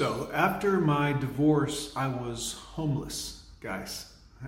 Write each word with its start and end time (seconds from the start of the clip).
So, 0.00 0.30
after 0.32 0.80
my 0.80 1.12
divorce, 1.12 1.92
I 1.94 2.06
was 2.06 2.54
homeless, 2.54 3.44
guys. 3.60 4.10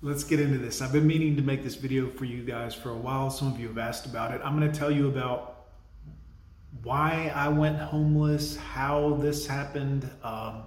Let's 0.00 0.24
get 0.24 0.40
into 0.40 0.56
this. 0.56 0.80
I've 0.80 0.92
been 0.92 1.06
meaning 1.06 1.36
to 1.36 1.42
make 1.42 1.62
this 1.62 1.74
video 1.74 2.08
for 2.08 2.24
you 2.24 2.42
guys 2.42 2.74
for 2.74 2.88
a 2.88 2.96
while. 2.96 3.28
Some 3.28 3.52
of 3.52 3.60
you 3.60 3.68
have 3.68 3.76
asked 3.76 4.06
about 4.06 4.32
it. 4.32 4.40
I'm 4.42 4.58
going 4.58 4.72
to 4.72 4.78
tell 4.78 4.90
you 4.90 5.08
about 5.08 5.66
why 6.82 7.30
I 7.34 7.48
went 7.48 7.76
homeless, 7.76 8.56
how 8.56 9.18
this 9.20 9.46
happened, 9.46 10.08
um, 10.22 10.62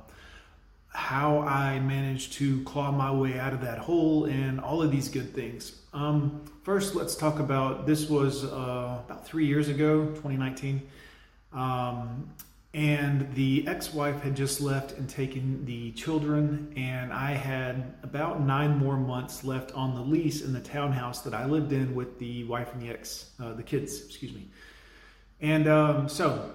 how 0.89 1.39
I 1.39 1.79
managed 1.79 2.33
to 2.33 2.63
claw 2.65 2.91
my 2.91 3.11
way 3.11 3.39
out 3.39 3.53
of 3.53 3.61
that 3.61 3.79
hole, 3.79 4.25
and 4.25 4.59
all 4.59 4.83
of 4.83 4.91
these 4.91 5.09
good 5.09 5.33
things. 5.33 5.81
Um, 5.93 6.45
first, 6.61 6.93
let's 6.93 7.15
talk 7.15 7.39
about 7.39 7.87
this 7.87 8.07
was 8.07 8.43
uh, 8.43 8.99
about 9.03 9.25
three 9.25 9.47
years 9.47 9.67
ago, 9.67 10.05
2019. 10.09 10.87
Um, 11.53 12.29
and 12.73 13.33
the 13.33 13.67
ex-wife 13.67 14.21
had 14.21 14.35
just 14.35 14.61
left 14.61 14.91
and 14.91 15.09
taken 15.09 15.65
the 15.65 15.91
children 15.93 16.71
and 16.77 17.11
i 17.11 17.31
had 17.31 17.95
about 18.03 18.41
nine 18.41 18.77
more 18.77 18.95
months 18.95 19.43
left 19.43 19.71
on 19.71 19.95
the 19.95 20.01
lease 20.01 20.43
in 20.43 20.53
the 20.53 20.59
townhouse 20.59 21.21
that 21.21 21.33
i 21.33 21.45
lived 21.45 21.71
in 21.71 21.95
with 21.95 22.19
the 22.19 22.43
wife 22.43 22.71
and 22.73 22.81
the 22.81 22.89
ex 22.89 23.31
uh, 23.39 23.53
the 23.53 23.63
kids 23.63 24.05
excuse 24.05 24.33
me. 24.33 24.47
And 25.41 25.67
um, 25.67 26.09
so 26.09 26.51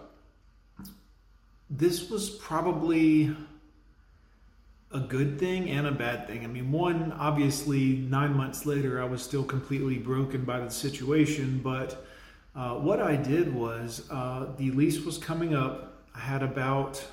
this 1.71 2.11
was 2.11 2.31
probably 2.31 3.35
a 4.93 5.01
good 5.01 5.39
thing 5.39 5.71
and 5.71 5.87
a 5.87 5.93
bad 5.93 6.27
thing. 6.27 6.45
I 6.45 6.47
mean 6.47 6.71
one 6.71 7.13
obviously 7.13 7.97
nine 7.97 8.37
months 8.37 8.67
later 8.67 9.03
i 9.03 9.05
was 9.05 9.23
still 9.23 9.43
completely 9.43 9.99
broken 9.99 10.45
by 10.45 10.61
the 10.61 10.71
situation 10.71 11.61
but 11.63 12.07
uh, 12.55 12.75
what 12.75 13.01
i 13.01 13.17
did 13.17 13.53
was 13.53 14.07
uh, 14.11 14.47
the 14.59 14.71
lease 14.71 15.05
was 15.05 15.19
coming 15.19 15.55
up 15.55 15.94
I 16.15 16.21
had 16.21 16.43
about 16.43 17.05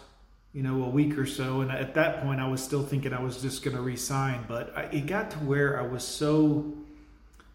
you 0.53 0.63
know 0.63 0.83
a 0.83 0.89
week 0.89 1.17
or 1.17 1.25
so, 1.25 1.61
and 1.61 1.71
at 1.71 1.93
that 1.95 2.21
point 2.21 2.39
I 2.39 2.47
was 2.47 2.63
still 2.63 2.83
thinking 2.83 3.13
I 3.13 3.21
was 3.21 3.41
just 3.41 3.63
going 3.63 3.75
to 3.75 3.81
resign. 3.81 4.45
But 4.47 4.77
I, 4.77 4.83
it 4.83 5.07
got 5.07 5.31
to 5.31 5.37
where 5.39 5.79
I 5.79 5.87
was 5.87 6.03
so 6.03 6.73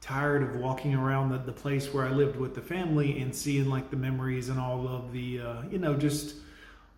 tired 0.01 0.43
of 0.43 0.57
walking 0.57 0.95
around 0.95 1.31
the, 1.31 1.39
the 1.39 1.53
place 1.53 1.93
where 1.93 2.05
I 2.05 2.11
lived 2.11 2.37
with 2.37 2.55
the 2.55 2.61
family 2.61 3.21
and 3.21 3.35
seeing 3.35 3.69
like 3.69 3.91
the 3.91 3.97
memories 3.97 4.49
and 4.49 4.61
all 4.61 4.87
of 4.87 5.13
the 5.13 5.41
uh, 5.41 5.63
you 5.71 5.79
know 5.79 5.97
just 5.97 6.37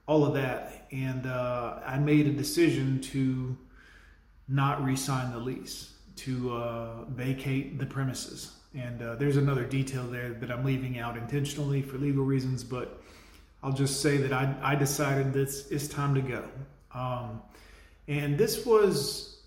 all 0.06 0.24
of 0.24 0.34
that, 0.34 0.86
and 0.90 1.26
uh, 1.26 1.80
I 1.84 1.98
made 1.98 2.26
a 2.26 2.32
decision 2.32 3.00
to 3.12 3.56
not 4.48 4.82
re-sign 4.82 5.30
the 5.32 5.38
lease 5.38 5.92
to 6.16 6.54
uh, 6.54 7.04
vacate 7.10 7.78
the 7.78 7.86
premises. 7.86 8.52
And 8.74 9.02
uh, 9.02 9.14
there's 9.16 9.36
another 9.36 9.64
detail 9.64 10.04
there 10.04 10.30
that 10.30 10.50
I'm 10.50 10.64
leaving 10.64 10.98
out 10.98 11.16
intentionally 11.16 11.82
for 11.82 11.98
legal 11.98 12.24
reasons, 12.24 12.64
but 12.64 12.97
I'll 13.62 13.72
just 13.72 14.00
say 14.00 14.18
that 14.18 14.32
I, 14.32 14.54
I 14.62 14.74
decided 14.76 15.32
that 15.32 15.48
it's 15.70 15.88
time 15.88 16.14
to 16.14 16.20
go. 16.20 16.44
Um, 16.94 17.42
and 18.06 18.38
this 18.38 18.64
was 18.64 19.38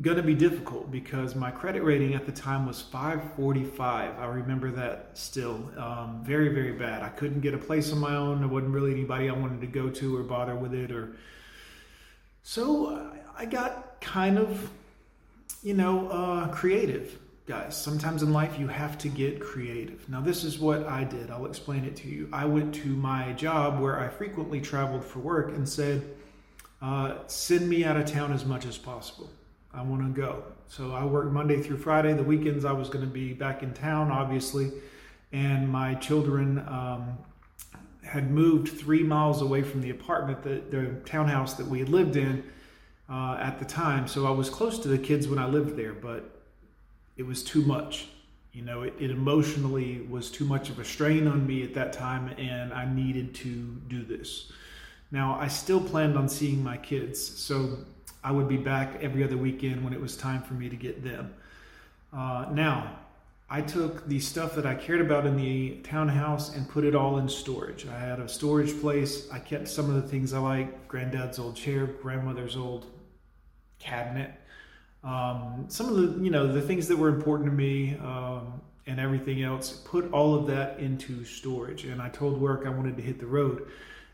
going 0.00 0.16
to 0.16 0.22
be 0.22 0.34
difficult 0.34 0.90
because 0.90 1.34
my 1.34 1.50
credit 1.50 1.82
rating 1.82 2.14
at 2.14 2.26
the 2.26 2.32
time 2.32 2.66
was 2.66 2.82
545. 2.82 4.18
I 4.18 4.26
remember 4.26 4.70
that 4.72 5.10
still. 5.14 5.70
Um, 5.76 6.22
very, 6.22 6.48
very 6.48 6.72
bad. 6.72 7.02
I 7.02 7.08
couldn't 7.08 7.40
get 7.40 7.54
a 7.54 7.58
place 7.58 7.92
on 7.92 7.98
my 7.98 8.14
own. 8.16 8.40
There 8.40 8.48
wasn't 8.48 8.72
really 8.72 8.92
anybody 8.92 9.28
I 9.28 9.32
wanted 9.32 9.60
to 9.62 9.66
go 9.66 9.88
to 9.88 10.16
or 10.16 10.22
bother 10.22 10.54
with 10.54 10.74
it. 10.74 10.90
Or 10.90 11.16
so 12.42 13.10
I 13.36 13.46
got 13.46 14.00
kind 14.00 14.38
of, 14.38 14.70
you 15.62 15.74
know, 15.74 16.08
uh, 16.08 16.48
creative 16.48 17.18
guys, 17.46 17.76
sometimes 17.76 18.24
in 18.24 18.32
life 18.32 18.58
you 18.58 18.66
have 18.66 18.98
to 18.98 19.08
get 19.08 19.40
creative. 19.40 20.08
Now, 20.08 20.20
this 20.20 20.42
is 20.42 20.58
what 20.58 20.84
I 20.86 21.04
did. 21.04 21.30
I'll 21.30 21.46
explain 21.46 21.84
it 21.84 21.94
to 21.96 22.08
you. 22.08 22.28
I 22.32 22.44
went 22.44 22.74
to 22.76 22.88
my 22.88 23.32
job 23.34 23.80
where 23.80 24.00
I 24.00 24.08
frequently 24.08 24.60
traveled 24.60 25.04
for 25.04 25.20
work 25.20 25.50
and 25.50 25.68
said, 25.68 26.04
uh, 26.82 27.18
send 27.28 27.68
me 27.68 27.84
out 27.84 27.96
of 27.96 28.04
town 28.06 28.32
as 28.32 28.44
much 28.44 28.66
as 28.66 28.76
possible. 28.76 29.30
I 29.72 29.82
want 29.82 30.02
to 30.02 30.20
go. 30.20 30.42
So 30.66 30.92
I 30.92 31.04
worked 31.04 31.32
Monday 31.32 31.62
through 31.62 31.78
Friday. 31.78 32.12
The 32.14 32.24
weekends 32.24 32.64
I 32.64 32.72
was 32.72 32.88
going 32.88 33.04
to 33.04 33.10
be 33.10 33.32
back 33.32 33.62
in 33.62 33.72
town, 33.72 34.10
obviously. 34.10 34.72
And 35.32 35.68
my 35.68 35.94
children 35.94 36.58
um, 36.66 37.16
had 38.02 38.30
moved 38.30 38.68
three 38.68 39.04
miles 39.04 39.40
away 39.40 39.62
from 39.62 39.82
the 39.82 39.90
apartment, 39.90 40.42
the, 40.42 40.62
the 40.70 41.00
townhouse 41.04 41.54
that 41.54 41.66
we 41.66 41.78
had 41.78 41.90
lived 41.90 42.16
in 42.16 42.42
uh, 43.08 43.38
at 43.40 43.60
the 43.60 43.64
time. 43.64 44.08
So 44.08 44.26
I 44.26 44.30
was 44.30 44.50
close 44.50 44.80
to 44.80 44.88
the 44.88 44.98
kids 44.98 45.28
when 45.28 45.38
I 45.38 45.46
lived 45.46 45.76
there, 45.76 45.92
but 45.92 46.35
it 47.16 47.24
was 47.24 47.42
too 47.42 47.62
much. 47.62 48.08
You 48.52 48.62
know, 48.62 48.82
it, 48.82 48.94
it 48.98 49.10
emotionally 49.10 50.00
was 50.08 50.30
too 50.30 50.44
much 50.44 50.70
of 50.70 50.78
a 50.78 50.84
strain 50.84 51.26
on 51.26 51.46
me 51.46 51.62
at 51.62 51.74
that 51.74 51.92
time, 51.92 52.28
and 52.38 52.72
I 52.72 52.92
needed 52.92 53.34
to 53.36 53.48
do 53.88 54.02
this. 54.02 54.50
Now, 55.10 55.38
I 55.38 55.48
still 55.48 55.80
planned 55.80 56.16
on 56.16 56.28
seeing 56.28 56.64
my 56.64 56.76
kids, 56.76 57.22
so 57.22 57.78
I 58.24 58.32
would 58.32 58.48
be 58.48 58.56
back 58.56 58.98
every 59.02 59.22
other 59.22 59.36
weekend 59.36 59.84
when 59.84 59.92
it 59.92 60.00
was 60.00 60.16
time 60.16 60.42
for 60.42 60.54
me 60.54 60.68
to 60.68 60.76
get 60.76 61.04
them. 61.04 61.34
Uh, 62.12 62.46
now, 62.50 62.98
I 63.48 63.60
took 63.60 64.08
the 64.08 64.18
stuff 64.18 64.56
that 64.56 64.66
I 64.66 64.74
cared 64.74 65.00
about 65.00 65.24
in 65.24 65.36
the 65.36 65.76
townhouse 65.84 66.56
and 66.56 66.68
put 66.68 66.84
it 66.84 66.96
all 66.96 67.18
in 67.18 67.28
storage. 67.28 67.86
I 67.86 67.98
had 67.98 68.18
a 68.18 68.28
storage 68.28 68.80
place. 68.80 69.30
I 69.30 69.38
kept 69.38 69.68
some 69.68 69.88
of 69.88 70.02
the 70.02 70.08
things 70.08 70.32
I 70.32 70.38
like 70.38 70.88
granddad's 70.88 71.38
old 71.38 71.54
chair, 71.54 71.86
grandmother's 71.86 72.56
old 72.56 72.86
cabinet, 73.78 74.32
um, 75.06 75.66
some 75.68 75.88
of 75.88 75.96
the 75.96 76.24
you 76.24 76.30
know 76.30 76.52
the 76.52 76.60
things 76.60 76.88
that 76.88 76.96
were 76.96 77.08
important 77.08 77.48
to 77.48 77.54
me 77.54 77.96
um, 77.98 78.60
and 78.88 78.98
everything 78.98 79.42
else 79.42 79.70
put 79.70 80.10
all 80.12 80.34
of 80.34 80.46
that 80.48 80.80
into 80.80 81.24
storage. 81.24 81.84
And 81.84 82.02
i 82.02 82.08
told 82.08 82.40
work 82.40 82.66
i 82.66 82.68
wanted 82.68 82.96
to 82.96 83.02
hit 83.02 83.20
the 83.20 83.26
road. 83.26 83.68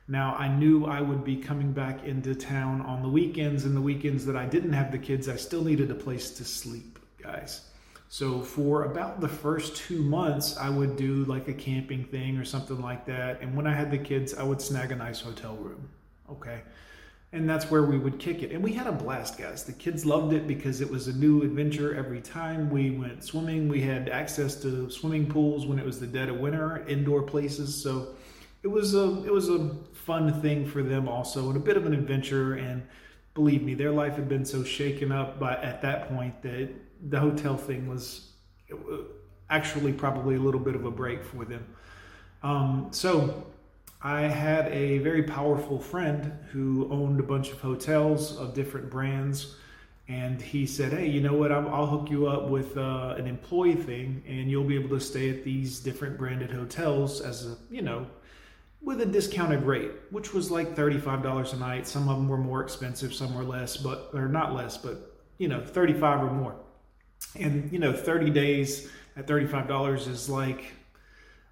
Now 0.06 0.34
i 0.34 0.48
knew 0.48 0.84
i 0.84 1.00
would 1.00 1.24
be 1.24 1.36
coming 1.36 1.72
back 1.72 2.04
into 2.04 2.34
town 2.34 2.82
on 2.82 3.02
the 3.02 3.08
weekends 3.08 3.64
and 3.64 3.74
the 3.74 3.80
weekends 3.80 4.26
that 4.26 4.36
i 4.36 4.44
didn't 4.44 4.74
have 4.74 4.92
the 4.92 4.98
kids 4.98 5.28
i 5.28 5.36
still 5.36 5.64
needed 5.64 5.90
a 5.90 5.94
place 5.94 6.30
to 6.32 6.44
sleep 6.44 6.98
guys. 7.22 7.68
So 8.08 8.42
for 8.42 8.84
about 8.84 9.22
the 9.22 9.28
first 9.28 9.74
two 9.74 10.02
months 10.02 10.58
i 10.58 10.68
would 10.68 10.96
do 10.96 11.24
like 11.24 11.48
a 11.48 11.54
camping 11.54 12.04
thing 12.04 12.36
or 12.36 12.44
something 12.44 12.82
like 12.82 13.06
that. 13.06 13.40
And 13.40 13.56
when 13.56 13.66
i 13.66 13.72
had 13.72 13.90
the 13.90 13.98
kids 13.98 14.34
i 14.34 14.42
would 14.42 14.60
snag 14.60 14.92
a 14.92 14.96
nice 14.96 15.20
hotel 15.20 15.56
room 15.56 15.88
okay 16.30 16.60
and 17.32 17.48
that's 17.48 17.70
where 17.70 17.82
we 17.82 17.98
would 17.98 18.18
kick 18.18 18.42
it. 18.42 18.52
And 18.52 18.62
we 18.62 18.74
had 18.74 18.86
a 18.86 18.92
blast, 18.92 19.38
guys. 19.38 19.64
The 19.64 19.72
kids 19.72 20.04
loved 20.04 20.34
it 20.34 20.46
because 20.46 20.82
it 20.82 20.90
was 20.90 21.08
a 21.08 21.14
new 21.14 21.42
adventure 21.42 21.94
every 21.94 22.20
time 22.20 22.68
we 22.68 22.90
went 22.90 23.24
swimming. 23.24 23.68
We 23.68 23.80
had 23.80 24.10
access 24.10 24.56
to 24.56 24.90
swimming 24.90 25.26
pools 25.26 25.66
when 25.66 25.78
it 25.78 25.84
was 25.84 25.98
the 25.98 26.06
dead 26.06 26.28
of 26.28 26.38
winter, 26.38 26.84
indoor 26.86 27.22
places. 27.22 27.82
So 27.82 28.14
it 28.62 28.68
was 28.68 28.94
a 28.94 29.24
it 29.24 29.32
was 29.32 29.48
a 29.48 29.70
fun 29.94 30.42
thing 30.42 30.66
for 30.66 30.82
them 30.82 31.08
also, 31.08 31.48
and 31.48 31.56
a 31.56 31.60
bit 31.60 31.78
of 31.78 31.86
an 31.86 31.94
adventure. 31.94 32.54
And 32.54 32.82
believe 33.32 33.62
me, 33.62 33.72
their 33.72 33.92
life 33.92 34.16
had 34.16 34.28
been 34.28 34.44
so 34.44 34.62
shaken 34.62 35.10
up 35.10 35.40
by 35.40 35.54
at 35.56 35.80
that 35.82 36.08
point 36.10 36.42
that 36.42 36.68
the 37.08 37.18
hotel 37.18 37.56
thing 37.56 37.88
was 37.88 38.32
actually 39.48 39.92
probably 39.92 40.36
a 40.36 40.40
little 40.40 40.60
bit 40.60 40.74
of 40.74 40.84
a 40.84 40.90
break 40.90 41.24
for 41.24 41.46
them. 41.46 41.66
Um, 42.42 42.88
so 42.90 43.46
I 44.04 44.22
had 44.22 44.66
a 44.72 44.98
very 44.98 45.22
powerful 45.22 45.78
friend 45.78 46.32
who 46.50 46.88
owned 46.90 47.20
a 47.20 47.22
bunch 47.22 47.52
of 47.52 47.60
hotels 47.60 48.36
of 48.36 48.52
different 48.52 48.90
brands. 48.90 49.54
And 50.08 50.42
he 50.42 50.66
said, 50.66 50.92
Hey, 50.92 51.06
you 51.06 51.20
know 51.20 51.34
what? 51.34 51.52
I'll, 51.52 51.68
I'll 51.68 51.86
hook 51.86 52.10
you 52.10 52.26
up 52.26 52.48
with 52.48 52.76
uh, 52.76 53.14
an 53.16 53.28
employee 53.28 53.76
thing, 53.76 54.24
and 54.26 54.50
you'll 54.50 54.64
be 54.64 54.74
able 54.74 54.88
to 54.90 55.00
stay 55.00 55.30
at 55.30 55.44
these 55.44 55.78
different 55.78 56.18
branded 56.18 56.50
hotels 56.50 57.20
as 57.20 57.46
a, 57.46 57.56
you 57.70 57.82
know, 57.82 58.06
with 58.82 59.00
a 59.00 59.06
discounted 59.06 59.62
rate, 59.62 59.92
which 60.10 60.34
was 60.34 60.50
like 60.50 60.74
$35 60.74 61.52
a 61.52 61.56
night. 61.56 61.86
Some 61.86 62.08
of 62.08 62.16
them 62.16 62.28
were 62.28 62.36
more 62.36 62.60
expensive, 62.60 63.14
some 63.14 63.32
were 63.36 63.44
less, 63.44 63.76
but, 63.76 64.10
or 64.12 64.26
not 64.26 64.52
less, 64.52 64.76
but, 64.76 65.14
you 65.38 65.46
know, 65.46 65.64
35 65.64 66.24
or 66.24 66.32
more. 66.32 66.56
And, 67.38 67.72
you 67.72 67.78
know, 67.78 67.92
30 67.92 68.30
days 68.30 68.90
at 69.16 69.28
$35 69.28 70.08
is 70.08 70.28
like 70.28 70.72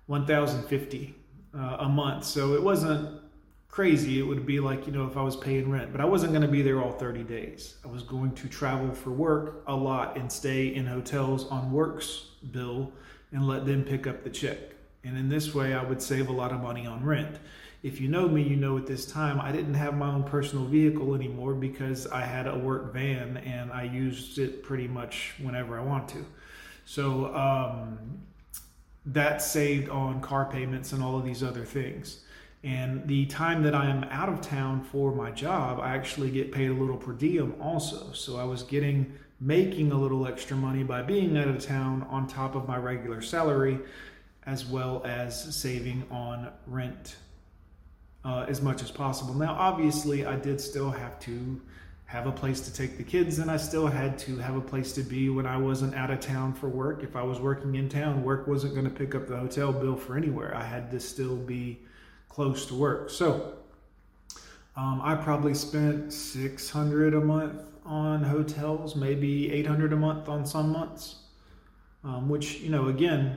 1050 0.06 1.14
uh, 1.54 1.76
a 1.80 1.88
month. 1.88 2.24
So 2.24 2.54
it 2.54 2.62
wasn't 2.62 3.20
crazy. 3.68 4.18
It 4.18 4.22
would 4.22 4.46
be 4.46 4.60
like, 4.60 4.86
you 4.86 4.92
know, 4.92 5.06
if 5.06 5.16
I 5.16 5.22
was 5.22 5.36
paying 5.36 5.70
rent, 5.70 5.92
but 5.92 6.00
I 6.00 6.04
wasn't 6.04 6.32
going 6.32 6.42
to 6.42 6.48
be 6.48 6.62
there 6.62 6.82
all 6.82 6.92
30 6.92 7.22
days. 7.24 7.76
I 7.84 7.88
was 7.88 8.02
going 8.02 8.32
to 8.32 8.48
travel 8.48 8.92
for 8.92 9.10
work 9.10 9.62
a 9.66 9.74
lot 9.74 10.16
and 10.16 10.30
stay 10.30 10.74
in 10.74 10.86
hotels 10.86 11.46
on 11.48 11.70
works 11.70 12.26
bill 12.50 12.92
and 13.32 13.46
let 13.46 13.64
them 13.66 13.84
pick 13.84 14.06
up 14.06 14.24
the 14.24 14.30
check. 14.30 14.58
And 15.04 15.16
in 15.16 15.28
this 15.28 15.54
way, 15.54 15.72
I 15.72 15.82
would 15.82 16.02
save 16.02 16.28
a 16.28 16.32
lot 16.32 16.52
of 16.52 16.60
money 16.60 16.86
on 16.86 17.04
rent. 17.04 17.36
If 17.82 18.00
you 18.00 18.08
know 18.08 18.28
me, 18.28 18.42
you 18.42 18.56
know 18.56 18.76
at 18.76 18.86
this 18.86 19.06
time 19.06 19.40
I 19.40 19.52
didn't 19.52 19.74
have 19.74 19.96
my 19.96 20.08
own 20.08 20.24
personal 20.24 20.66
vehicle 20.66 21.14
anymore 21.14 21.54
because 21.54 22.06
I 22.06 22.20
had 22.20 22.46
a 22.46 22.58
work 22.58 22.92
van 22.92 23.38
and 23.38 23.72
I 23.72 23.84
used 23.84 24.38
it 24.38 24.62
pretty 24.62 24.86
much 24.86 25.34
whenever 25.40 25.78
I 25.78 25.82
want 25.82 26.08
to. 26.10 26.26
So, 26.84 27.34
um, 27.34 28.20
that 29.12 29.42
saved 29.42 29.88
on 29.88 30.20
car 30.20 30.44
payments 30.44 30.92
and 30.92 31.02
all 31.02 31.16
of 31.16 31.24
these 31.24 31.42
other 31.42 31.64
things. 31.64 32.20
And 32.62 33.06
the 33.08 33.24
time 33.26 33.62
that 33.62 33.74
I 33.74 33.86
am 33.86 34.04
out 34.04 34.28
of 34.28 34.40
town 34.42 34.82
for 34.82 35.12
my 35.12 35.30
job, 35.30 35.80
I 35.80 35.94
actually 35.94 36.30
get 36.30 36.52
paid 36.52 36.70
a 36.70 36.74
little 36.74 36.96
per 36.96 37.12
diem 37.12 37.54
also. 37.60 38.12
So 38.12 38.36
I 38.36 38.44
was 38.44 38.62
getting 38.62 39.14
making 39.40 39.90
a 39.90 39.98
little 39.98 40.26
extra 40.26 40.54
money 40.54 40.82
by 40.82 41.00
being 41.00 41.36
out 41.38 41.48
of 41.48 41.58
town 41.64 42.06
on 42.10 42.26
top 42.26 42.54
of 42.54 42.68
my 42.68 42.76
regular 42.76 43.22
salary, 43.22 43.78
as 44.44 44.66
well 44.66 45.00
as 45.06 45.56
saving 45.56 46.04
on 46.10 46.50
rent 46.66 47.16
uh, 48.24 48.44
as 48.48 48.60
much 48.60 48.82
as 48.82 48.90
possible. 48.90 49.32
Now, 49.32 49.54
obviously, 49.54 50.26
I 50.26 50.36
did 50.36 50.60
still 50.60 50.90
have 50.90 51.18
to 51.20 51.60
have 52.10 52.26
a 52.26 52.32
place 52.32 52.60
to 52.62 52.72
take 52.72 52.96
the 52.96 53.04
kids, 53.04 53.38
and 53.38 53.48
I 53.48 53.56
still 53.56 53.86
had 53.86 54.18
to 54.20 54.36
have 54.38 54.56
a 54.56 54.60
place 54.60 54.92
to 54.94 55.02
be 55.04 55.30
when 55.30 55.46
I 55.46 55.56
wasn't 55.56 55.94
out 55.94 56.10
of 56.10 56.18
town 56.18 56.52
for 56.52 56.68
work. 56.68 57.04
If 57.04 57.14
I 57.14 57.22
was 57.22 57.38
working 57.38 57.76
in 57.76 57.88
town, 57.88 58.24
work 58.24 58.48
wasn't 58.48 58.74
going 58.74 58.84
to 58.84 58.90
pick 58.90 59.14
up 59.14 59.28
the 59.28 59.36
hotel 59.36 59.72
bill 59.72 59.94
for 59.94 60.16
anywhere. 60.16 60.52
I 60.52 60.64
had 60.64 60.90
to 60.90 60.98
still 60.98 61.36
be 61.36 61.78
close 62.28 62.66
to 62.66 62.74
work. 62.74 63.10
So, 63.10 63.54
um, 64.76 65.00
I 65.04 65.14
probably 65.14 65.54
spent 65.54 66.12
600 66.12 67.14
a 67.14 67.20
month 67.20 67.62
on 67.84 68.24
hotels, 68.24 68.96
maybe 68.96 69.52
800 69.52 69.92
a 69.92 69.96
month 69.96 70.28
on 70.28 70.44
some 70.44 70.72
months, 70.72 71.14
um, 72.02 72.28
which, 72.28 72.58
you 72.58 72.70
know, 72.70 72.88
again, 72.88 73.36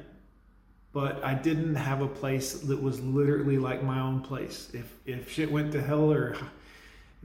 but 0.93 1.23
I 1.23 1.35
didn't 1.35 1.75
have 1.75 2.01
a 2.01 2.07
place 2.07 2.53
that 2.53 2.81
was 2.81 2.99
literally 3.01 3.59
like 3.59 3.83
my 3.83 3.99
own 3.99 4.21
place. 4.21 4.71
If 4.73 4.91
if 5.05 5.29
shit 5.29 5.51
went 5.51 5.71
to 5.73 5.81
hell 5.81 6.11
or 6.11 6.35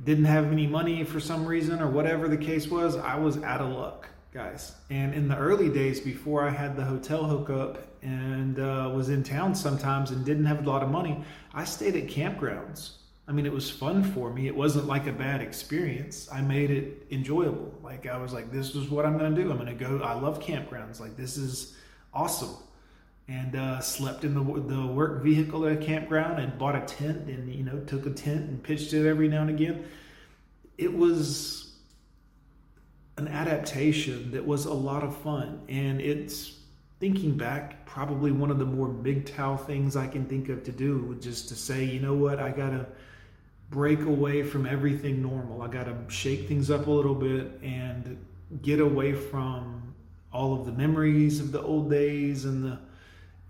didn't 0.04 0.26
have 0.26 0.52
any 0.52 0.66
money 0.66 1.04
for 1.04 1.20
some 1.20 1.44
reason 1.44 1.80
or 1.80 1.88
whatever 1.88 2.28
the 2.28 2.36
case 2.36 2.68
was, 2.68 2.96
I 2.96 3.16
was 3.16 3.42
out 3.42 3.60
of 3.60 3.70
luck, 3.70 4.08
guys. 4.32 4.74
And 4.90 5.14
in 5.14 5.28
the 5.28 5.36
early 5.36 5.68
days 5.68 6.00
before 6.00 6.46
I 6.46 6.50
had 6.50 6.76
the 6.76 6.84
hotel 6.84 7.24
hookup 7.24 7.78
and 8.02 8.58
uh, 8.60 8.90
was 8.94 9.08
in 9.08 9.22
town 9.22 9.54
sometimes 9.54 10.10
and 10.10 10.24
didn't 10.24 10.46
have 10.46 10.64
a 10.64 10.70
lot 10.70 10.82
of 10.82 10.90
money, 10.90 11.22
I 11.52 11.64
stayed 11.64 11.96
at 11.96 12.06
campgrounds. 12.06 12.92
I 13.26 13.32
mean, 13.32 13.44
it 13.44 13.52
was 13.52 13.68
fun 13.68 14.02
for 14.02 14.32
me. 14.32 14.46
It 14.46 14.56
wasn't 14.56 14.86
like 14.86 15.06
a 15.06 15.12
bad 15.12 15.42
experience. 15.42 16.28
I 16.32 16.40
made 16.40 16.70
it 16.70 17.06
enjoyable. 17.10 17.74
Like 17.82 18.06
I 18.06 18.16
was 18.16 18.32
like, 18.32 18.50
this 18.50 18.74
is 18.74 18.88
what 18.88 19.04
I'm 19.04 19.18
going 19.18 19.34
to 19.34 19.42
do. 19.42 19.50
I'm 19.50 19.58
going 19.58 19.68
to 19.68 19.74
go. 19.74 20.00
I 20.02 20.14
love 20.14 20.40
campgrounds. 20.40 20.98
Like 20.98 21.16
this 21.16 21.36
is 21.36 21.76
awesome 22.14 22.56
and 23.28 23.54
uh, 23.54 23.80
slept 23.80 24.24
in 24.24 24.34
the 24.34 24.42
the 24.62 24.86
work 24.86 25.22
vehicle 25.22 25.66
at 25.66 25.72
a 25.72 25.76
campground 25.76 26.40
and 26.40 26.58
bought 26.58 26.74
a 26.74 26.80
tent 26.80 27.28
and 27.28 27.52
you 27.54 27.62
know 27.62 27.78
took 27.80 28.06
a 28.06 28.10
tent 28.10 28.48
and 28.48 28.62
pitched 28.62 28.92
it 28.92 29.06
every 29.06 29.28
now 29.28 29.42
and 29.42 29.50
again. 29.50 29.84
It 30.78 30.96
was 30.96 31.76
an 33.18 33.28
adaptation 33.28 34.30
that 34.30 34.46
was 34.46 34.64
a 34.64 34.72
lot 34.72 35.02
of 35.02 35.16
fun, 35.16 35.60
and 35.68 36.00
it's 36.00 36.58
thinking 37.00 37.36
back 37.36 37.84
probably 37.86 38.32
one 38.32 38.50
of 38.50 38.58
the 38.58 38.64
more 38.64 38.88
big 38.88 39.26
MGTOW 39.26 39.66
things 39.66 39.96
I 39.96 40.06
can 40.06 40.24
think 40.26 40.48
of 40.48 40.64
to 40.64 40.72
do 40.72 41.16
just 41.20 41.48
to 41.48 41.54
say, 41.54 41.84
you 41.84 42.00
know 42.00 42.14
what, 42.14 42.40
I 42.40 42.50
gotta 42.50 42.86
break 43.70 44.00
away 44.02 44.42
from 44.42 44.66
everything 44.66 45.22
normal. 45.22 45.62
I 45.62 45.68
gotta 45.68 45.96
shake 46.08 46.48
things 46.48 46.70
up 46.70 46.86
a 46.86 46.90
little 46.90 47.14
bit 47.14 47.60
and 47.62 48.24
get 48.62 48.80
away 48.80 49.12
from 49.12 49.94
all 50.32 50.58
of 50.58 50.66
the 50.66 50.72
memories 50.72 51.40
of 51.40 51.52
the 51.52 51.62
old 51.62 51.90
days 51.90 52.44
and 52.44 52.64
the 52.64 52.78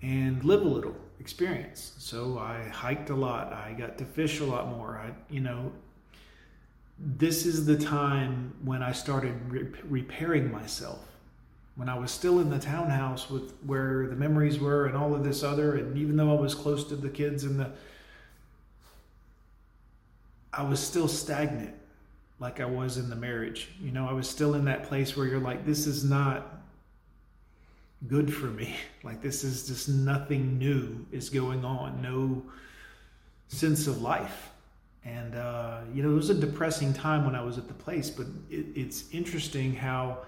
and 0.03 0.43
live 0.45 0.63
a 0.63 0.69
little 0.69 0.95
experience. 1.21 1.95
So 1.99 2.39
I 2.39 2.69
hiked 2.69 3.11
a 3.11 3.15
lot. 3.15 3.53
I 3.53 3.73
got 3.73 3.99
to 3.99 4.05
fish 4.05 4.41
a 4.41 4.45
lot 4.45 4.69
more. 4.69 4.99
I, 4.99 5.13
you 5.33 5.41
know, 5.41 5.73
this 6.99 7.47
is 7.47 7.67
the 7.67 7.77
time 7.77 8.55
when 8.65 8.83
I 8.83 8.93
started 8.93 9.35
re- 9.51 9.69
repairing 9.89 10.51
myself. 10.51 11.05
When 11.77 11.89
I 11.89 11.97
was 11.97 12.11
still 12.11 12.41
in 12.41 12.51
the 12.51 12.59
townhouse 12.59 13.31
with 13.31 13.55
where 13.65 14.09
the 14.09 14.17
memories 14.17 14.59
were 14.59 14.87
and 14.87 14.97
all 14.97 15.15
of 15.15 15.23
this 15.23 15.45
other, 15.45 15.77
and 15.77 15.97
even 15.97 16.17
though 16.17 16.37
I 16.37 16.41
was 16.41 16.55
close 16.55 16.85
to 16.89 16.97
the 16.97 17.09
kids 17.09 17.45
and 17.45 17.61
the, 17.61 17.71
I 20.53 20.65
was 20.65 20.81
still 20.81 21.07
stagnant, 21.07 21.75
like 22.41 22.59
I 22.59 22.65
was 22.65 22.97
in 22.97 23.09
the 23.09 23.17
marriage. 23.17 23.69
You 23.81 23.93
know, 23.93 24.09
I 24.09 24.13
was 24.13 24.29
still 24.29 24.55
in 24.55 24.65
that 24.65 24.85
place 24.85 25.17
where 25.17 25.27
you're 25.27 25.39
like, 25.39 25.65
this 25.65 25.87
is 25.87 26.03
not 26.03 26.58
good 28.07 28.33
for 28.33 28.47
me. 28.47 28.75
Like 29.05 29.23
this 29.23 29.43
is 29.43 29.67
just 29.67 29.89
nothing 29.89 30.59
new 30.59 31.07
is 31.13 31.31
going 31.31 31.65
on, 31.65 32.03
no 32.03 32.43
sense 33.47 33.87
of 33.87 34.03
life. 34.03 34.51
And 35.03 35.35
uh, 35.35 35.81
you 35.95 36.03
know, 36.03 36.11
it 36.11 36.15
was 36.15 36.29
a 36.29 36.35
depressing 36.35 36.93
time 36.93 37.25
when 37.25 37.35
I 37.35 37.43
was 37.43 37.57
at 37.57 37.69
the 37.69 37.75
place, 37.75 38.11
but 38.11 38.27
it, 38.51 38.67
it's 38.75 39.05
interesting 39.13 39.75
how 39.75 40.19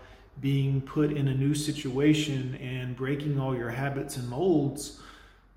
being 0.41 0.81
put 0.81 1.13
in 1.13 1.29
a 1.29 1.35
new 1.35 1.55
situation 1.55 2.55
and 2.55 2.97
breaking 2.97 3.39
all 3.39 3.55
your 3.55 3.69
habits 3.69 4.17
and 4.17 4.29
molds, 4.29 5.01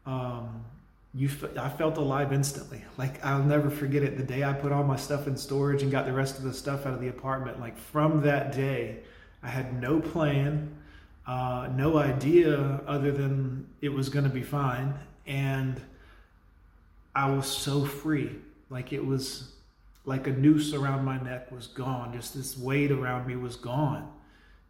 um, 0.05 0.65
you 1.13 1.29
I 1.57 1.69
felt 1.69 1.97
alive 1.97 2.33
instantly. 2.33 2.83
Like 2.97 3.23
I'll 3.23 3.43
never 3.43 3.69
forget 3.69 4.03
it. 4.03 4.17
The 4.17 4.23
day 4.23 4.43
I 4.43 4.51
put 4.51 4.71
all 4.71 4.83
my 4.83 4.97
stuff 4.97 5.27
in 5.27 5.37
storage 5.37 5.83
and 5.83 5.91
got 5.91 6.05
the 6.05 6.13
rest 6.13 6.39
of 6.39 6.43
the 6.43 6.53
stuff 6.53 6.85
out 6.85 6.93
of 6.93 6.99
the 6.99 7.09
apartment. 7.09 7.59
Like 7.59 7.77
from 7.77 8.21
that 8.23 8.51
day, 8.51 8.99
I 9.43 9.47
had 9.47 9.79
no 9.79 10.01
plan 10.01 10.72
uh, 11.25 11.69
no 11.75 11.97
idea 11.97 12.81
other 12.85 13.11
than 13.11 13.67
it 13.81 13.89
was 13.89 14.09
going 14.09 14.25
to 14.25 14.31
be 14.31 14.43
fine. 14.43 14.93
And 15.25 15.79
I 17.15 17.29
was 17.31 17.47
so 17.47 17.85
free. 17.85 18.31
Like 18.69 18.91
it 18.91 19.05
was 19.05 19.53
like 20.05 20.27
a 20.27 20.31
noose 20.31 20.73
around 20.73 21.05
my 21.05 21.21
neck 21.21 21.51
was 21.51 21.67
gone. 21.67 22.13
Just 22.13 22.35
this 22.35 22.57
weight 22.57 22.91
around 22.91 23.27
me 23.27 23.35
was 23.35 23.55
gone. 23.55 24.11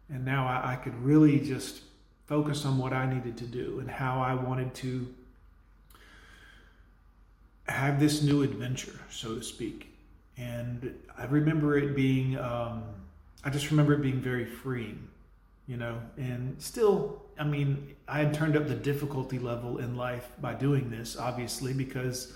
And 0.08 0.24
now 0.24 0.46
I, 0.46 0.72
I 0.72 0.76
could 0.76 0.94
really 1.02 1.40
just 1.40 1.80
focus 2.26 2.64
on 2.64 2.78
what 2.78 2.92
I 2.92 3.12
needed 3.12 3.36
to 3.38 3.44
do 3.44 3.80
and 3.80 3.90
how 3.90 4.20
I 4.20 4.34
wanted 4.34 4.74
to 4.76 5.12
have 7.66 7.98
this 7.98 8.22
new 8.22 8.42
adventure, 8.42 8.98
so 9.10 9.34
to 9.34 9.42
speak. 9.42 9.88
And 10.36 10.94
I 11.16 11.24
remember 11.24 11.78
it 11.78 11.96
being, 11.96 12.38
um, 12.38 12.84
I 13.42 13.50
just 13.50 13.70
remember 13.70 13.94
it 13.94 14.02
being 14.02 14.20
very 14.20 14.44
freeing 14.44 15.08
you 15.66 15.76
know, 15.76 15.98
and 16.16 16.60
still, 16.60 17.22
I 17.38 17.44
mean, 17.44 17.96
I 18.06 18.18
had 18.18 18.34
turned 18.34 18.56
up 18.56 18.68
the 18.68 18.74
difficulty 18.74 19.38
level 19.38 19.78
in 19.78 19.96
life 19.96 20.28
by 20.40 20.54
doing 20.54 20.90
this, 20.90 21.16
obviously, 21.16 21.72
because, 21.72 22.34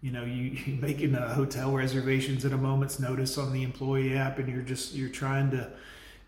you 0.00 0.10
know, 0.10 0.24
you, 0.24 0.42
you 0.66 0.74
making 0.80 1.14
a 1.14 1.28
hotel 1.34 1.72
reservations 1.72 2.44
at 2.44 2.52
a 2.52 2.56
moment's 2.56 2.98
notice 2.98 3.38
on 3.38 3.52
the 3.52 3.62
employee 3.62 4.16
app, 4.16 4.38
and 4.38 4.48
you're 4.48 4.62
just 4.62 4.94
you're 4.94 5.08
trying 5.08 5.50
to, 5.52 5.70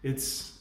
it's, 0.02 0.52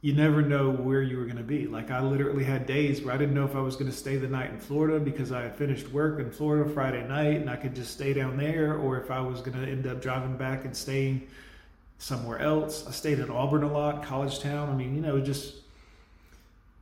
you 0.00 0.12
never 0.12 0.42
know 0.42 0.70
where 0.70 1.00
you 1.00 1.16
were 1.16 1.24
going 1.24 1.38
to 1.38 1.42
be. 1.42 1.66
Like 1.66 1.90
I 1.90 2.02
literally 2.02 2.44
had 2.44 2.66
days 2.66 3.00
where 3.00 3.14
I 3.14 3.16
didn't 3.16 3.34
know 3.34 3.46
if 3.46 3.56
I 3.56 3.60
was 3.60 3.76
going 3.76 3.90
to 3.90 3.96
stay 3.96 4.16
the 4.16 4.28
night 4.28 4.50
in 4.50 4.58
Florida 4.58 5.00
because 5.00 5.32
I 5.32 5.42
had 5.42 5.56
finished 5.56 5.88
work 5.92 6.20
in 6.20 6.30
Florida 6.30 6.68
Friday 6.68 7.06
night, 7.06 7.36
and 7.40 7.48
I 7.48 7.56
could 7.56 7.74
just 7.74 7.92
stay 7.92 8.12
down 8.12 8.36
there, 8.36 8.76
or 8.76 9.00
if 9.00 9.12
I 9.12 9.20
was 9.20 9.40
going 9.40 9.58
to 9.64 9.66
end 9.66 9.86
up 9.86 10.02
driving 10.02 10.36
back 10.36 10.64
and 10.64 10.76
staying 10.76 11.28
somewhere 11.98 12.38
else. 12.38 12.86
I 12.86 12.90
stayed 12.90 13.20
at 13.20 13.30
Auburn 13.30 13.62
a 13.62 13.72
lot, 13.72 14.02
college 14.02 14.40
town. 14.40 14.68
I 14.68 14.74
mean, 14.74 14.94
you 14.94 15.00
know, 15.00 15.20
just 15.20 15.54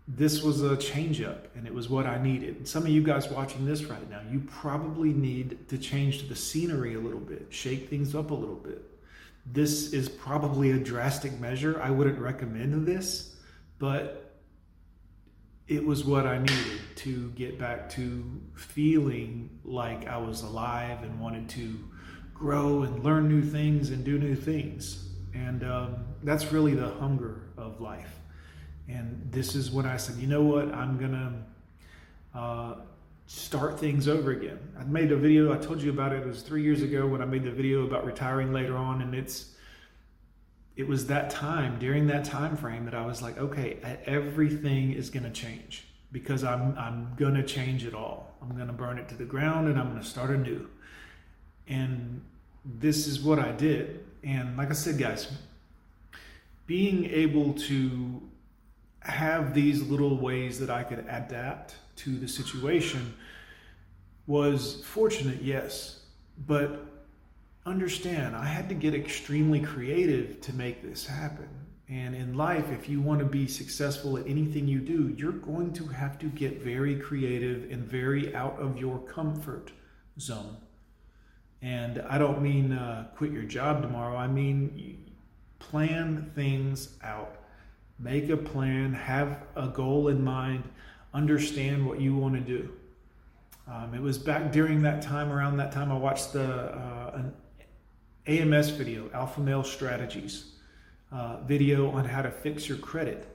this 0.09 0.43
was 0.43 0.63
a 0.63 0.77
change 0.77 1.23
up 1.23 1.47
and 1.55 1.67
it 1.67 1.73
was 1.73 1.89
what 1.89 2.07
I 2.07 2.21
needed. 2.21 2.67
some 2.67 2.83
of 2.83 2.89
you 2.89 3.03
guys 3.03 3.31
watching 3.31 3.65
this 3.65 3.85
right 3.85 4.11
now, 4.11 4.21
you 4.31 4.41
probably 4.41 5.13
need 5.13 5.69
to 5.69 5.79
change 5.79 6.29
the 6.29 6.37
scenery 6.37 6.95
a 6.95 7.01
little 7.01 7.21
bit, 7.21 7.47
shake 7.51 7.89
things 7.89 8.15
up 8.15 8.31
a 8.31 8.35
little 8.35 8.57
bit. 8.57 8.83
This 9.47 9.93
is 9.93 10.09
probably 10.09 10.73
a 10.73 10.79
drastic 10.79 11.39
measure. 11.41 11.81
I 11.83 11.91
wouldn't 11.91 12.19
recommend 12.19 12.87
this, 12.87 13.37
but 13.79 14.33
it 15.69 15.85
was 15.85 16.05
what 16.05 16.27
I 16.27 16.39
needed 16.39 16.81
to 16.97 17.31
get 17.31 17.59
back 17.59 17.89
to 17.91 18.41
feeling 18.55 19.49
like 19.65 20.07
I 20.07 20.19
was 20.19 20.43
alive 20.43 21.03
and 21.03 21.21
wanted 21.21 21.49
to 21.51 21.79
grow 22.43 22.83
and 22.83 23.05
learn 23.05 23.29
new 23.29 23.41
things 23.41 23.91
and 23.91 24.05
do 24.05 24.19
new 24.19 24.35
things. 24.35 25.09
And 25.33 25.63
um, 25.63 26.05
that's 26.25 26.53
really 26.53 26.75
the 26.75 26.89
hunger 26.89 27.43
of 27.57 27.81
life. 27.81 28.19
And 28.89 29.29
this 29.31 29.55
is 29.55 29.71
when 29.71 29.87
I 29.87 29.97
said, 29.97 30.17
you 30.17 30.27
know 30.27 30.43
what, 30.43 30.75
I'm 30.75 30.99
going 30.99 31.13
to 31.13 32.39
uh, 32.39 32.75
start 33.27 33.79
things 33.79 34.09
over 34.09 34.33
again. 34.33 34.59
I 34.77 34.83
made 34.83 35.13
a 35.13 35.17
video, 35.17 35.55
I 35.55 35.57
told 35.57 35.81
you 35.81 35.91
about 35.91 36.13
it, 36.13 36.23
it 36.23 36.27
was 36.27 36.43
three 36.43 36.65
years 36.65 36.83
ago 36.83 37.07
when 37.07 37.23
I 37.23 37.27
made 37.27 37.45
the 37.45 37.53
video 37.53 37.87
about 37.87 38.05
retiring 38.05 38.53
later 38.53 38.77
on. 38.77 39.03
And 39.03 39.15
it's, 39.15 39.55
it 40.75 40.89
was 40.89 41.07
that 41.07 41.31
time, 41.31 41.79
during 41.79 42.09
that 42.09 42.25
time 42.25 42.57
frame, 42.57 42.87
that 42.87 42.95
I 42.95 43.07
was 43.07 43.23
like, 43.23 43.39
okay, 43.39 43.79
everything 44.05 44.93
is 44.95 45.11
going 45.11 45.23
to 45.23 45.31
change 45.31 45.85
because 46.11 46.43
I'm, 46.43 46.77
I'm 46.77 47.15
going 47.17 47.35
to 47.35 47.45
change 47.45 47.87
it 47.87 47.95
all. 47.95 48.37
I'm 48.43 48.57
going 48.57 48.67
to 48.67 48.73
burn 48.73 48.99
it 48.99 49.09
to 49.11 49.15
the 49.15 49.25
ground 49.25 49.69
and 49.69 49.79
I'm 49.79 49.91
going 49.91 50.03
to 50.03 50.07
start 50.07 50.31
anew. 50.31 50.69
And 51.69 52.23
this 52.65 53.07
is 53.07 53.21
what 53.21 53.39
I 53.39 53.53
did. 53.53 54.05
And 54.23 54.57
like 54.57 54.71
I 54.71 54.75
said, 54.75 54.99
guys, 54.99 55.31
being 56.67 57.07
able 57.07 57.55
to 57.55 58.23
have 59.01 59.53
these 59.53 59.83
little 59.83 60.17
ways 60.17 60.59
that 60.61 60.71
I 60.71 60.85
could 60.85 61.01
adapt 61.01 61.75
to 61.97 62.17
the 62.17 62.29
situation 62.29 63.15
was 64.27 64.85
fortunate, 64.85 65.43
yes. 65.43 66.01
But 66.47 66.87
understand, 67.67 68.37
I 68.37 68.45
had 68.45 68.69
to 68.69 68.75
get 68.75 68.95
extremely 68.95 69.61
creative 69.61 70.41
to 70.43 70.55
make 70.55 70.83
this 70.83 71.05
happen. 71.07 71.49
And 71.89 72.15
in 72.15 72.35
life, 72.35 72.71
if 72.71 72.89
you 72.89 73.03
want 73.03 73.19
to 73.19 73.27
be 73.27 73.47
successful 73.47 74.17
at 74.17 74.27
anything 74.27 74.67
you 74.67 74.79
do, 74.79 75.15
you're 75.19 75.33
going 75.33 75.73
to 75.75 75.87
have 75.89 76.19
to 76.21 76.27
get 76.27 76.63
very 76.63 76.97
creative 76.97 77.71
and 77.71 77.85
very 77.85 78.35
out 78.35 78.59
of 78.59 78.79
your 78.79 78.99
comfort 79.01 79.73
zone. 80.19 80.57
And 81.63 82.03
I 82.09 82.19
don't 82.19 82.43
mean 82.43 82.73
uh, 82.73 83.09
quit 83.17 83.31
your 83.31 83.45
job 83.45 83.83
tomorrow. 83.83 84.17
I 84.17 84.27
mean 84.27 85.11
plan 85.59 86.31
things 86.35 86.97
out. 87.03 87.37
Make 87.99 88.29
a 88.31 88.37
plan, 88.37 88.93
have 88.93 89.39
a 89.55 89.69
goal 89.69 90.09
in 90.09 90.25
mind, 90.25 90.65
understand 91.15 91.87
what 91.87 92.01
you 92.01 92.17
want 92.17 92.35
to 92.35 92.41
do. 92.41 92.73
Um, 93.71 93.95
it 93.95 94.03
was 94.03 94.19
back 94.19 94.51
during 94.51 94.83
that 94.83 95.03
time, 95.03 95.31
around 95.31 95.57
that 95.59 95.71
time, 95.71 95.93
I 95.93 95.97
watched 95.97 96.33
the 96.33 96.75
uh, 96.75 97.11
an 97.15 97.33
AMS 98.27 98.71
video, 98.71 99.09
Alpha 99.15 99.41
Male 99.41 99.63
Strategies 99.63 100.53
uh, 101.13 101.39
video 101.45 101.91
on 101.91 102.05
how 102.05 102.23
to 102.23 102.31
fix 102.31 102.69
your 102.69 102.79
credit. 102.79 103.29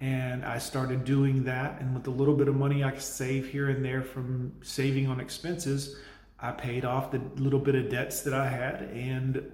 And 0.00 0.44
I 0.44 0.58
started 0.58 1.04
doing 1.04 1.44
that. 1.44 1.80
And 1.80 1.94
with 1.94 2.06
a 2.06 2.10
little 2.10 2.34
bit 2.34 2.48
of 2.48 2.56
money 2.56 2.84
I 2.84 2.90
could 2.90 3.00
save 3.00 3.48
here 3.48 3.70
and 3.70 3.84
there 3.84 4.02
from 4.02 4.52
saving 4.62 5.06
on 5.06 5.20
expenses, 5.20 5.96
I 6.38 6.52
paid 6.52 6.84
off 6.84 7.10
the 7.10 7.20
little 7.36 7.58
bit 7.58 7.74
of 7.74 7.88
debts 7.88 8.22
that 8.22 8.34
I 8.34 8.48
had 8.48 8.82
and 8.82 9.50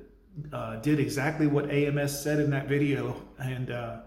uh, 0.53 0.77
did 0.77 0.99
exactly 0.99 1.47
what 1.47 1.71
AMS 1.71 2.21
said 2.21 2.41
in 2.41 2.51
that 2.51 2.69
video. 2.69 3.21
And 3.39 3.71
uh, 3.71 3.99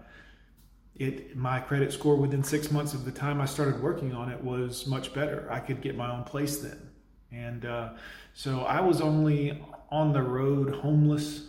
it 0.94 1.36
my 1.36 1.60
credit 1.60 1.92
score 1.92 2.16
within 2.16 2.42
six 2.42 2.70
months 2.70 2.94
of 2.94 3.04
the 3.04 3.12
time 3.12 3.40
I 3.40 3.46
started 3.46 3.82
working 3.82 4.14
on 4.14 4.30
it 4.30 4.42
was 4.42 4.86
much 4.86 5.14
better. 5.14 5.48
I 5.50 5.60
could 5.60 5.80
get 5.80 5.96
my 5.96 6.10
own 6.10 6.24
place 6.24 6.58
then. 6.58 6.78
And 7.32 7.64
uh, 7.64 7.90
so 8.34 8.60
I 8.60 8.80
was 8.80 9.00
only 9.00 9.62
on 9.90 10.12
the 10.12 10.22
road 10.22 10.74
homeless 10.74 11.48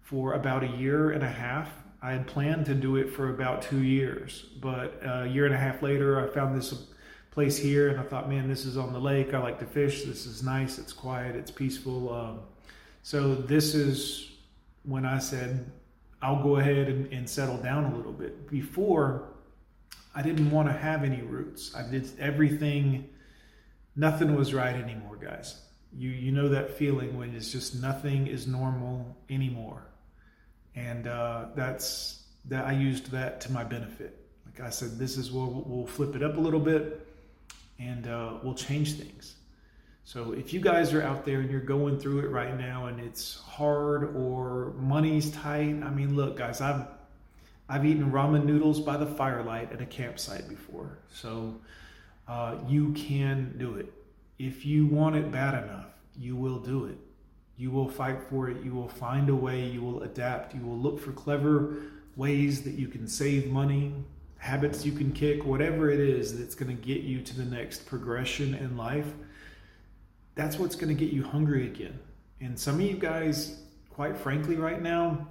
for 0.00 0.34
about 0.34 0.62
a 0.62 0.68
year 0.68 1.10
and 1.10 1.22
a 1.22 1.30
half. 1.30 1.70
I 2.02 2.12
had 2.12 2.26
planned 2.26 2.66
to 2.66 2.74
do 2.74 2.96
it 2.96 3.10
for 3.10 3.30
about 3.30 3.62
two 3.62 3.82
years, 3.82 4.44
but 4.60 5.00
a 5.02 5.26
year 5.26 5.46
and 5.46 5.54
a 5.54 5.58
half 5.58 5.82
later, 5.82 6.20
I 6.22 6.32
found 6.32 6.54
this 6.54 6.72
place 7.34 7.58
here 7.58 7.88
and 7.88 7.98
I 7.98 8.04
thought, 8.04 8.28
man, 8.28 8.48
this 8.48 8.64
is 8.64 8.76
on 8.76 8.92
the 8.92 8.98
lake. 9.00 9.34
I 9.34 9.38
like 9.38 9.58
to 9.58 9.66
fish. 9.66 10.04
This 10.04 10.24
is 10.24 10.44
nice. 10.44 10.78
It's 10.78 10.92
quiet. 10.92 11.34
It's 11.34 11.50
peaceful. 11.50 12.14
Um, 12.14 12.40
so 13.02 13.34
this 13.34 13.74
is 13.74 14.30
when 14.84 15.04
I 15.04 15.18
said, 15.18 15.70
I'll 16.22 16.42
go 16.42 16.56
ahead 16.56 16.88
and, 16.88 17.12
and 17.12 17.28
settle 17.28 17.56
down 17.56 17.92
a 17.92 17.96
little 17.96 18.12
bit. 18.12 18.48
Before, 18.48 19.30
I 20.14 20.22
didn't 20.22 20.50
want 20.52 20.68
to 20.68 20.72
have 20.72 21.02
any 21.02 21.22
roots. 21.22 21.74
I 21.74 21.82
did 21.82 22.08
everything, 22.20 23.08
nothing 23.96 24.36
was 24.36 24.54
right 24.54 24.74
anymore, 24.74 25.16
guys. 25.16 25.60
You, 25.92 26.10
you 26.10 26.30
know 26.30 26.48
that 26.48 26.78
feeling 26.78 27.18
when 27.18 27.34
it's 27.34 27.50
just 27.50 27.74
nothing 27.82 28.28
is 28.28 28.46
normal 28.46 29.16
anymore. 29.28 29.82
And 30.76 31.08
uh, 31.08 31.46
that's 31.56 32.22
that 32.46 32.64
I 32.64 32.72
used 32.72 33.10
that 33.10 33.40
to 33.42 33.52
my 33.52 33.64
benefit. 33.64 34.20
Like 34.46 34.60
I 34.60 34.70
said, 34.70 34.98
this 34.98 35.16
is 35.16 35.32
where 35.32 35.46
we'll 35.46 35.86
flip 35.86 36.14
it 36.14 36.22
up 36.22 36.36
a 36.36 36.40
little 36.40 36.60
bit 36.60 37.03
and 37.78 38.06
uh, 38.06 38.34
we'll 38.42 38.54
change 38.54 38.94
things. 38.94 39.34
So 40.04 40.32
if 40.32 40.52
you 40.52 40.60
guys 40.60 40.92
are 40.92 41.02
out 41.02 41.24
there 41.24 41.40
and 41.40 41.50
you're 41.50 41.60
going 41.60 41.98
through 41.98 42.20
it 42.20 42.28
right 42.28 42.58
now 42.58 42.86
and 42.86 43.00
it's 43.00 43.40
hard 43.40 44.14
or 44.14 44.74
money's 44.76 45.30
tight, 45.30 45.82
I 45.82 45.90
mean, 45.90 46.14
look, 46.14 46.36
guys, 46.36 46.60
I've 46.60 46.86
I've 47.66 47.86
eaten 47.86 48.12
ramen 48.12 48.44
noodles 48.44 48.80
by 48.80 48.98
the 48.98 49.06
firelight 49.06 49.72
at 49.72 49.80
a 49.80 49.86
campsite 49.86 50.48
before, 50.50 50.98
so 51.10 51.54
uh, 52.28 52.56
you 52.68 52.92
can 52.92 53.54
do 53.56 53.76
it. 53.76 53.90
If 54.38 54.66
you 54.66 54.86
want 54.86 55.16
it 55.16 55.30
bad 55.30 55.64
enough, 55.64 55.86
you 56.18 56.36
will 56.36 56.58
do 56.58 56.84
it. 56.84 56.98
You 57.56 57.70
will 57.70 57.88
fight 57.88 58.20
for 58.28 58.50
it. 58.50 58.62
You 58.62 58.74
will 58.74 58.88
find 58.88 59.30
a 59.30 59.34
way. 59.34 59.64
You 59.64 59.80
will 59.80 60.02
adapt. 60.02 60.54
You 60.54 60.60
will 60.66 60.76
look 60.76 61.00
for 61.00 61.12
clever 61.12 61.76
ways 62.16 62.62
that 62.62 62.74
you 62.74 62.88
can 62.88 63.08
save 63.08 63.50
money, 63.50 63.94
habits 64.44 64.84
you 64.84 64.92
can 64.92 65.10
kick, 65.12 65.44
whatever 65.44 65.90
it 65.90 66.00
is 66.00 66.38
that's 66.38 66.54
going 66.54 66.74
to 66.76 66.82
get 66.82 67.02
you 67.02 67.20
to 67.22 67.36
the 67.36 67.44
next 67.44 67.86
progression 67.86 68.54
in 68.54 68.76
life 68.76 69.06
that's 70.34 70.58
what's 70.58 70.76
going 70.76 70.94
to 70.94 71.04
get 71.04 71.12
you 71.12 71.22
hungry 71.22 71.66
again. 71.66 71.98
And 72.40 72.58
some 72.58 72.76
of 72.76 72.80
you 72.82 72.94
guys, 72.94 73.60
quite 73.90 74.16
frankly, 74.16 74.56
right 74.56 74.82
now, 74.82 75.28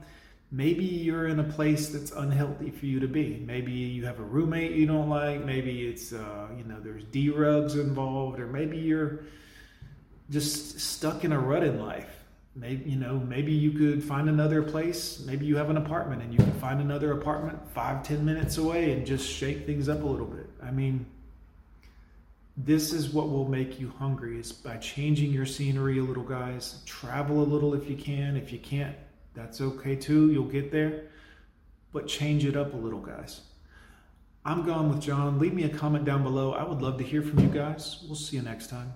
maybe 0.52 0.86
you're 0.86 1.28
in 1.28 1.40
a 1.40 1.44
place 1.44 1.90
that's 1.90 2.12
unhealthy 2.12 2.72
for 2.72 2.86
you 2.86 3.00
to 3.00 3.08
be. 3.08 3.44
Maybe 3.46 3.72
you 3.72 4.06
have 4.06 4.20
a 4.20 4.24
roommate 4.24 4.72
you 4.72 4.86
don't 4.86 5.10
like. 5.10 5.44
Maybe 5.44 5.88
it's, 5.88 6.14
uh, 6.14 6.48
you 6.58 6.64
know, 6.64 6.80
there's 6.80 7.04
D 7.06 7.30
rugs 7.30 7.76
involved, 7.76 8.40
or 8.40 8.48
maybe 8.48 8.78
you're 8.78 9.26
just 10.30 10.80
stuck 10.80 11.26
in 11.26 11.34
a 11.34 11.40
rut 11.40 11.64
in 11.64 11.80
life. 11.80 12.23
Maybe, 12.56 12.92
you 12.92 12.98
know, 12.98 13.18
maybe 13.18 13.52
you 13.52 13.72
could 13.72 14.04
find 14.04 14.30
another 14.30 14.62
place. 14.62 15.24
Maybe 15.26 15.46
you 15.46 15.56
have 15.58 15.72
an 15.72 15.78
apartment 15.78 16.22
and 16.22 16.32
you 16.32 16.38
can 16.38 16.54
find 16.54 16.80
another 16.80 17.12
apartment 17.14 17.60
five, 17.74 18.04
ten 18.04 18.24
minutes 18.24 18.58
away 18.58 18.92
and 18.92 19.06
just 19.06 19.28
shake 19.28 19.66
things 19.66 19.90
up 19.90 20.04
a 20.04 20.06
little 20.06 20.28
bit. 20.28 20.48
I 20.62 20.70
mean, 20.70 21.06
this 22.56 22.94
is 22.94 23.10
what 23.10 23.30
will 23.30 23.48
make 23.48 23.80
you 23.80 23.92
hungry 23.98 24.40
is 24.40 24.52
by 24.52 24.78
changing 24.78 25.32
your 25.32 25.48
scenery 25.48 25.98
a 25.98 26.04
little 26.04 26.24
guys. 26.24 26.82
Travel 26.86 27.42
a 27.42 27.44
little 27.44 27.74
if 27.74 27.90
you 27.90 27.96
can. 27.96 28.38
If 28.38 28.54
you 28.54 28.60
can't 28.60 28.96
that's 29.34 29.62
okay 29.62 29.96
too. 29.96 30.32
You'll 30.32 30.46
get 30.46 30.72
there. 30.72 31.04
But 31.92 32.08
change 32.08 32.46
it 32.46 32.56
up 32.56 32.74
a 32.74 32.78
little 32.78 33.00
guys. 33.00 33.42
I'm 34.46 34.66
gone 34.66 34.90
with 34.90 35.02
john. 35.02 35.40
Leave 35.40 35.54
me 35.54 35.64
a 35.64 35.70
comment 35.70 36.06
down 36.06 36.24
below. 36.24 36.54
I 36.54 36.64
would 36.64 36.82
love 36.82 36.98
to 36.98 37.04
hear 37.04 37.22
from 37.22 37.40
you 37.40 37.48
guys. 37.48 38.04
We'll 38.06 38.16
see 38.16 38.38
you 38.38 38.44
next 38.44 38.70
time 38.70 38.94